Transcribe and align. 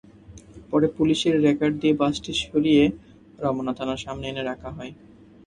পরে 0.69 0.87
পুলিশের 0.97 1.35
রেকার 1.45 1.71
দিয়ে 1.79 1.93
বাসটি 2.01 2.31
সরিয়ে 2.41 2.83
রমনা 3.39 3.73
থানার 3.77 3.99
সামনে 4.05 4.25
এনে 4.29 4.43
রাখা 4.43 4.69
হয়। 4.77 4.91